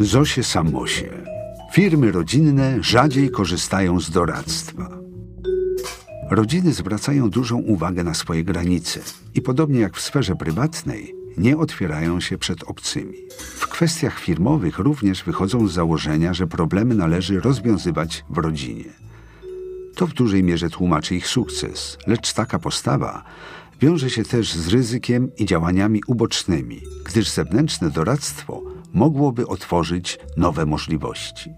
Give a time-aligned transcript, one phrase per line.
[0.00, 1.10] Zosie Samosie.
[1.72, 4.98] Firmy rodzinne rzadziej korzystają z doradztwa.
[6.30, 9.00] Rodziny zwracają dużą uwagę na swoje granice
[9.34, 13.18] i podobnie jak w sferze prywatnej, nie otwierają się przed obcymi.
[13.38, 18.84] W kwestiach firmowych również wychodzą z założenia, że problemy należy rozwiązywać w rodzinie.
[19.94, 23.24] To w dużej mierze tłumaczy ich sukces, lecz taka postawa
[23.80, 31.50] wiąże się też z ryzykiem i działaniami ubocznymi, gdyż zewnętrzne doradztwo mogłoby otworzyć nowe możliwości.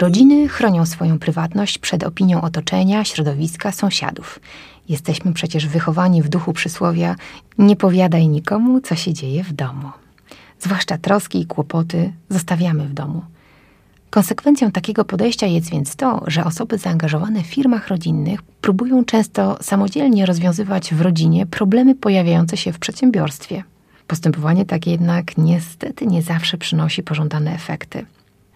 [0.00, 4.40] Rodziny chronią swoją prywatność przed opinią otoczenia, środowiska, sąsiadów.
[4.88, 7.16] Jesteśmy przecież wychowani w duchu przysłowia:
[7.58, 9.90] nie powiadaj nikomu, co się dzieje w domu.
[10.60, 13.22] Zwłaszcza troski i kłopoty zostawiamy w domu.
[14.10, 20.26] Konsekwencją takiego podejścia jest więc to, że osoby zaangażowane w firmach rodzinnych próbują często samodzielnie
[20.26, 23.64] rozwiązywać w rodzinie problemy pojawiające się w przedsiębiorstwie.
[24.06, 28.06] Postępowanie takie jednak niestety nie zawsze przynosi pożądane efekty.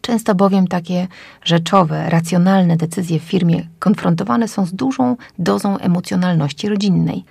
[0.00, 1.08] Często bowiem takie
[1.44, 7.24] rzeczowe, racjonalne decyzje w firmie konfrontowane są z dużą dozą emocjonalności rodzinnej.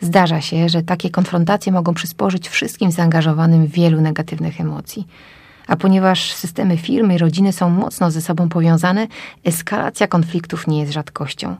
[0.00, 5.06] Zdarza się, że takie konfrontacje mogą przysporzyć wszystkim zaangażowanym wielu negatywnych emocji.
[5.66, 9.06] A ponieważ systemy firmy i rodziny są mocno ze sobą powiązane,
[9.44, 11.56] eskalacja konfliktów nie jest rzadkością.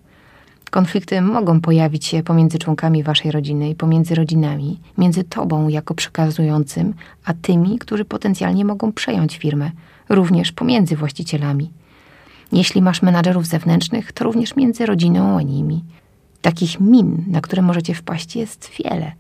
[0.71, 6.95] Konflikty mogą pojawić się pomiędzy członkami waszej rodziny i pomiędzy rodzinami, między tobą jako przekazującym,
[7.25, 9.71] a tymi, którzy potencjalnie mogą przejąć firmę,
[10.09, 11.71] również pomiędzy właścicielami.
[12.53, 15.85] Jeśli masz menadżerów zewnętrznych, to również między rodziną a nimi.
[16.43, 19.13] Takich min, na które możecie wpaść, jest wiele.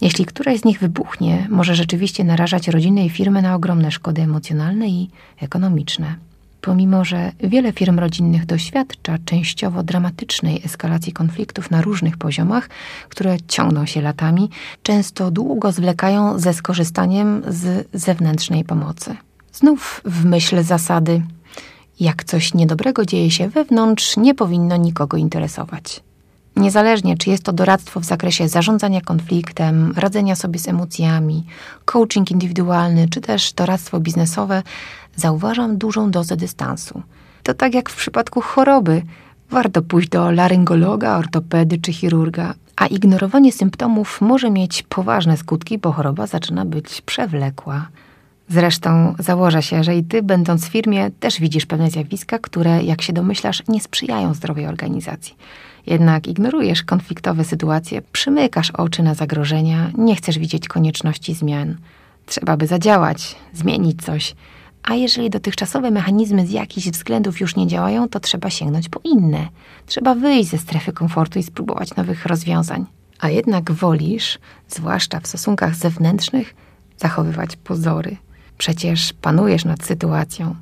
[0.00, 4.88] Jeśli któraś z nich wybuchnie, może rzeczywiście narażać rodzinę i firmę na ogromne szkody emocjonalne
[4.88, 5.10] i
[5.40, 6.14] ekonomiczne.
[6.60, 12.68] Pomimo, że wiele firm rodzinnych doświadcza częściowo dramatycznej eskalacji konfliktów na różnych poziomach,
[13.08, 14.50] które ciągną się latami,
[14.82, 19.16] często długo zwlekają ze skorzystaniem z zewnętrznej pomocy.
[19.52, 21.22] Znów w myśl zasady,
[22.00, 26.07] jak coś niedobrego dzieje się wewnątrz, nie powinno nikogo interesować.
[26.58, 31.44] Niezależnie, czy jest to doradztwo w zakresie zarządzania konfliktem, radzenia sobie z emocjami,
[31.84, 34.62] coaching indywidualny, czy też doradztwo biznesowe,
[35.16, 37.02] zauważam dużą dozę dystansu.
[37.42, 39.02] To tak jak w przypadku choroby.
[39.50, 45.92] Warto pójść do laryngologa, ortopedy czy chirurga, a ignorowanie symptomów może mieć poważne skutki, bo
[45.92, 47.88] choroba zaczyna być przewlekła.
[48.48, 53.02] Zresztą założę się, że i ty, będąc w firmie, też widzisz pewne zjawiska, które, jak
[53.02, 55.34] się domyślasz, nie sprzyjają zdrowej organizacji.
[55.88, 61.76] Jednak ignorujesz konfliktowe sytuacje, przymykasz oczy na zagrożenia, nie chcesz widzieć konieczności zmian.
[62.26, 64.34] Trzeba by zadziałać, zmienić coś.
[64.82, 69.48] A jeżeli dotychczasowe mechanizmy z jakichś względów już nie działają, to trzeba sięgnąć po inne.
[69.86, 72.86] Trzeba wyjść ze strefy komfortu i spróbować nowych rozwiązań.
[73.20, 74.38] A jednak wolisz,
[74.68, 76.54] zwłaszcza w stosunkach zewnętrznych,
[76.96, 78.16] zachowywać pozory.
[78.58, 80.54] Przecież panujesz nad sytuacją.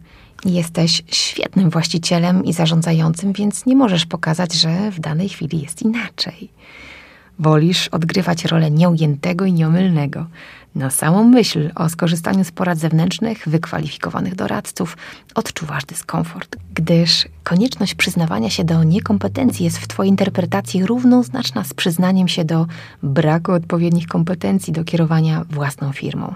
[0.45, 6.49] Jesteś świetnym właścicielem i zarządzającym, więc nie możesz pokazać, że w danej chwili jest inaczej.
[7.39, 10.27] Wolisz odgrywać rolę nieujętego i nieomylnego.
[10.75, 14.97] Na samą myśl o skorzystaniu z porad zewnętrznych, wykwalifikowanych doradców,
[15.35, 22.29] odczuwasz dyskomfort, gdyż konieczność przyznawania się do niekompetencji jest w Twojej interpretacji równoznaczna z przyznaniem
[22.29, 22.67] się do
[23.03, 26.35] braku odpowiednich kompetencji do kierowania własną firmą.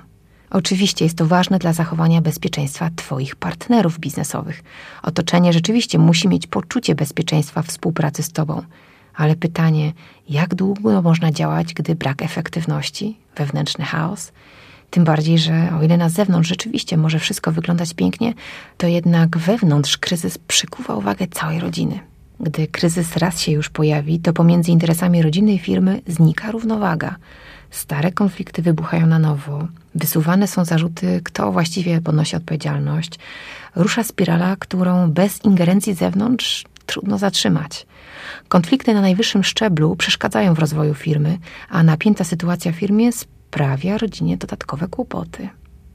[0.50, 4.62] Oczywiście jest to ważne dla zachowania bezpieczeństwa Twoich partnerów biznesowych.
[5.02, 8.62] Otoczenie rzeczywiście musi mieć poczucie bezpieczeństwa współpracy z Tobą.
[9.14, 9.92] Ale pytanie,
[10.28, 14.32] jak długo można działać, gdy brak efektywności, wewnętrzny chaos?
[14.90, 18.34] Tym bardziej, że o ile na zewnątrz rzeczywiście może wszystko wyglądać pięknie,
[18.78, 22.00] to jednak wewnątrz kryzys przykuwa uwagę całej rodziny.
[22.40, 27.16] Gdy kryzys raz się już pojawi, to pomiędzy interesami rodziny i firmy znika równowaga.
[27.70, 33.18] Stare konflikty wybuchają na nowo, wysuwane są zarzuty, kto właściwie ponosi odpowiedzialność.
[33.76, 37.86] Rusza spirala, którą bez ingerencji z zewnątrz trudno zatrzymać.
[38.48, 41.38] Konflikty na najwyższym szczeblu przeszkadzają w rozwoju firmy,
[41.68, 45.48] a napięta sytuacja w firmie sprawia rodzinie dodatkowe kłopoty.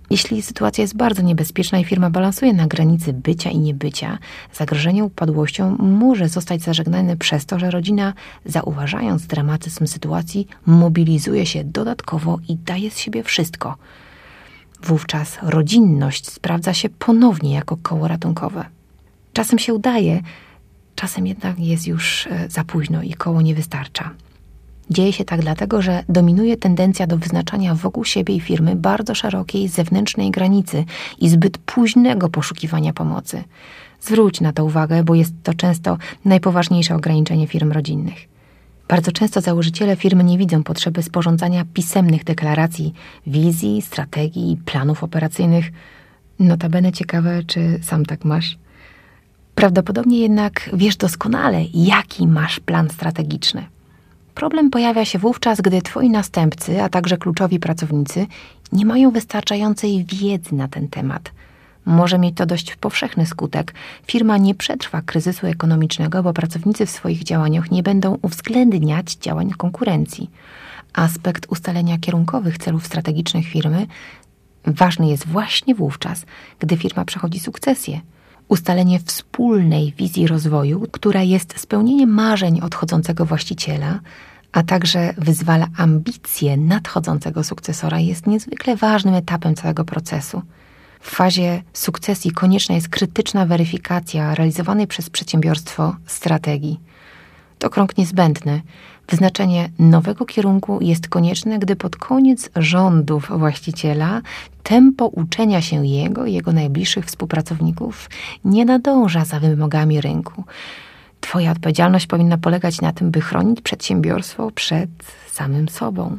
[0.09, 4.17] Jeśli sytuacja jest bardzo niebezpieczna i firma balansuje na granicy bycia i niebycia,
[4.53, 8.13] zagrożenie upadłością może zostać zażegnane przez to, że rodzina,
[8.45, 13.75] zauważając dramatyzm sytuacji, mobilizuje się dodatkowo i daje z siebie wszystko.
[14.83, 18.65] Wówczas rodzinność sprawdza się ponownie jako koło ratunkowe.
[19.33, 20.21] Czasem się udaje,
[20.95, 24.11] czasem jednak jest już e, za późno i koło nie wystarcza.
[24.89, 29.67] Dzieje się tak dlatego, że dominuje tendencja do wyznaczania wokół siebie i firmy bardzo szerokiej
[29.67, 30.85] zewnętrznej granicy
[31.19, 33.43] i zbyt późnego poszukiwania pomocy.
[34.01, 38.27] Zwróć na to uwagę, bo jest to często najpoważniejsze ograniczenie firm rodzinnych.
[38.87, 42.93] Bardzo często założyciele firmy nie widzą potrzeby sporządzania pisemnych deklaracji
[43.27, 45.71] wizji, strategii i planów operacyjnych.
[46.39, 48.57] Notabene ciekawe, czy sam tak masz?
[49.55, 53.74] Prawdopodobnie jednak wiesz doskonale, jaki masz plan strategiczny.
[54.35, 58.27] Problem pojawia się wówczas, gdy twoi następcy, a także kluczowi pracownicy
[58.71, 61.31] nie mają wystarczającej wiedzy na ten temat.
[61.85, 63.73] Może mieć to dość powszechny skutek.
[64.07, 70.29] Firma nie przetrwa kryzysu ekonomicznego, bo pracownicy w swoich działaniach nie będą uwzględniać działań konkurencji.
[70.93, 73.87] Aspekt ustalenia kierunkowych celów strategicznych firmy
[74.65, 76.25] ważny jest właśnie wówczas,
[76.59, 78.01] gdy firma przechodzi sukcesję–
[78.47, 83.99] ustalenie wspólnej wizji rozwoju, która jest spełnieniem marzeń odchodzącego właściciela,
[84.51, 90.41] a także wyzwala ambicje nadchodzącego sukcesora, jest niezwykle ważnym etapem całego procesu.
[90.99, 96.79] W fazie sukcesji konieczna jest krytyczna weryfikacja realizowanej przez przedsiębiorstwo strategii.
[97.65, 98.61] To krąg niezbędny,
[99.09, 104.21] Wyznaczenie nowego kierunku jest konieczne, gdy pod koniec rządów właściciela
[104.63, 108.09] tempo uczenia się jego i jego najbliższych współpracowników
[108.45, 110.43] nie nadąża za wymogami rynku.
[111.21, 114.89] Twoja odpowiedzialność powinna polegać na tym, by chronić przedsiębiorstwo przed
[115.31, 116.17] samym sobą.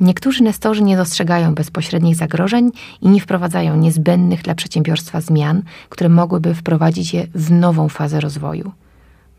[0.00, 6.54] Niektórzy nestorzy nie dostrzegają bezpośrednich zagrożeń i nie wprowadzają niezbędnych dla przedsiębiorstwa zmian, które mogłyby
[6.54, 8.72] wprowadzić je w nową fazę rozwoju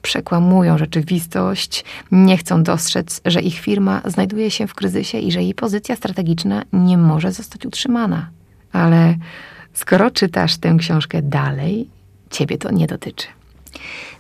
[0.04, 5.54] przekłamują rzeczywistość, nie chcą dostrzec, że ich firma znajduje się w kryzysie i że jej
[5.54, 8.30] pozycja strategiczna nie może zostać utrzymana.
[8.72, 9.16] Ale
[9.74, 11.90] skoro czytasz tę książkę dalej,
[12.30, 13.28] ciebie to nie dotyczy.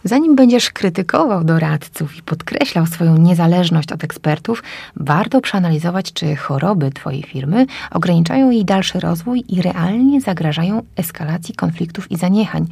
[0.03, 4.63] Zanim będziesz krytykował doradców i podkreślał swoją niezależność od ekspertów,
[4.95, 12.11] warto przeanalizować, czy choroby Twojej firmy ograniczają jej dalszy rozwój i realnie zagrażają eskalacji konfliktów
[12.11, 12.67] i zaniechań,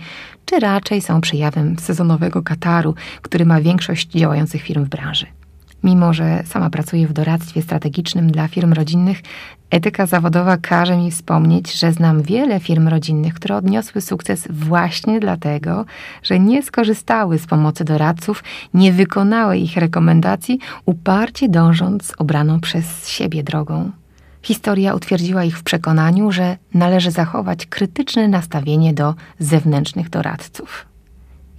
[0.46, 5.26] czy raczej są przejawem sezonowego kataru, który ma większość działających firm w branży.
[5.84, 9.22] Mimo, że sama pracuję w doradztwie strategicznym dla firm rodzinnych,
[9.70, 15.86] etyka zawodowa każe mi wspomnieć, że znam wiele firm rodzinnych, które odniosły sukces właśnie dlatego,
[16.24, 18.44] że nie skorzystały z pomocy doradców,
[18.74, 23.92] nie wykonały ich rekomendacji, uparcie dążąc obraną przez siebie drogą.
[24.42, 30.91] Historia utwierdziła ich w przekonaniu, że należy zachować krytyczne nastawienie do zewnętrznych doradców.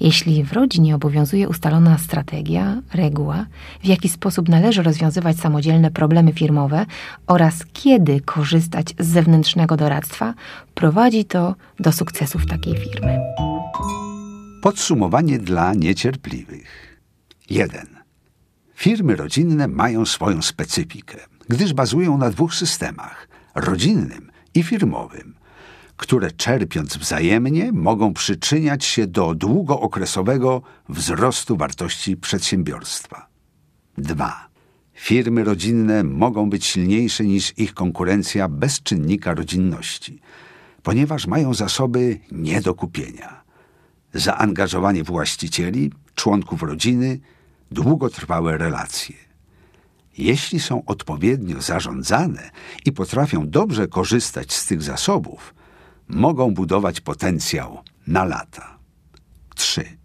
[0.03, 3.47] Jeśli w rodzinie obowiązuje ustalona strategia, reguła,
[3.83, 6.87] w jaki sposób należy rozwiązywać samodzielne problemy firmowe
[7.27, 10.35] oraz kiedy korzystać z zewnętrznego doradztwa,
[10.75, 13.19] prowadzi to do sukcesów takiej firmy.
[14.63, 16.99] Podsumowanie dla niecierpliwych.
[17.51, 17.87] 1.
[18.75, 21.19] Firmy rodzinne mają swoją specyfikę,
[21.49, 25.35] gdyż bazują na dwóch systemach rodzinnym i firmowym
[26.03, 33.29] które czerpiąc wzajemnie mogą przyczyniać się do długookresowego wzrostu wartości przedsiębiorstwa.
[33.99, 34.49] 2.
[34.95, 40.21] Firmy rodzinne mogą być silniejsze niż ich konkurencja bez czynnika rodzinności,
[40.83, 43.43] ponieważ mają zasoby nie do kupienia.
[44.15, 47.21] Zaangażowanie właścicieli, członków rodziny,
[47.71, 49.17] długotrwałe relacje.
[50.19, 52.51] Jeśli są odpowiednio zarządzane
[52.85, 55.55] i potrafią dobrze korzystać z tych zasobów,
[56.09, 58.79] mogą budować potencjał na lata.
[59.55, 59.97] 3.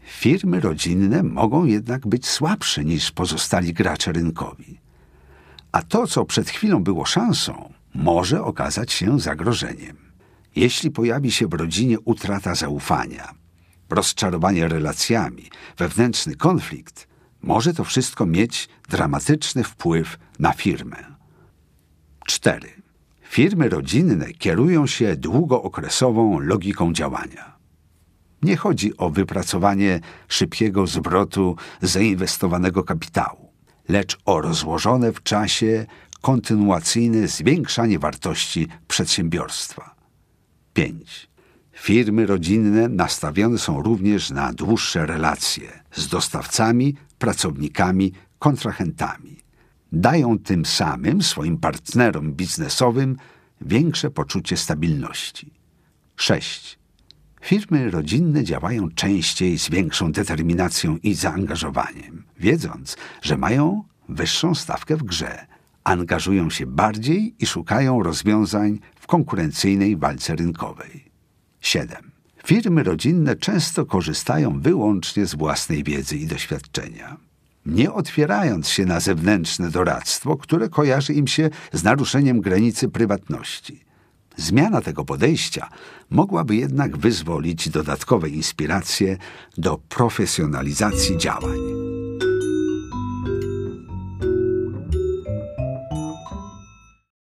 [0.00, 4.80] Firmy rodzinne mogą jednak być słabsze niż pozostali gracze rynkowi.
[5.72, 9.96] A to, co przed chwilą było szansą, może okazać się zagrożeniem.
[10.56, 13.34] Jeśli pojawi się w rodzinie utrata zaufania,
[13.90, 17.08] rozczarowanie relacjami, wewnętrzny konflikt,
[17.42, 20.96] może to wszystko mieć dramatyczny wpływ na firmę.
[22.26, 22.81] 4.
[23.32, 27.56] Firmy rodzinne kierują się długookresową logiką działania.
[28.42, 33.52] Nie chodzi o wypracowanie szybkiego zwrotu zainwestowanego kapitału,
[33.88, 35.86] lecz o rozłożone w czasie
[36.20, 39.94] kontynuacyjne zwiększanie wartości przedsiębiorstwa.
[40.74, 41.28] 5.
[41.72, 49.41] Firmy rodzinne nastawione są również na dłuższe relacje z dostawcami, pracownikami, kontrahentami
[49.92, 53.16] dają tym samym swoim partnerom biznesowym
[53.60, 55.52] większe poczucie stabilności.
[56.16, 56.78] 6.
[57.42, 65.02] Firmy rodzinne działają częściej z większą determinacją i zaangażowaniem, wiedząc, że mają wyższą stawkę w
[65.02, 65.46] grze,
[65.84, 71.04] angażują się bardziej i szukają rozwiązań w konkurencyjnej walce rynkowej.
[71.60, 72.10] 7.
[72.46, 77.16] Firmy rodzinne często korzystają wyłącznie z własnej wiedzy i doświadczenia
[77.66, 83.84] nie otwierając się na zewnętrzne doradztwo, które kojarzy im się z naruszeniem granicy prywatności.
[84.36, 85.68] Zmiana tego podejścia
[86.10, 89.16] mogłaby jednak wyzwolić dodatkowe inspiracje
[89.58, 91.71] do profesjonalizacji działań.